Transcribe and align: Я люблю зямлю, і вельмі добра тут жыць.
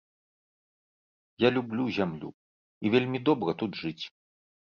Я 1.43 1.49
люблю 1.57 1.85
зямлю, 1.99 2.29
і 2.85 2.95
вельмі 2.97 3.19
добра 3.29 3.51
тут 3.63 3.71
жыць. 3.85 4.05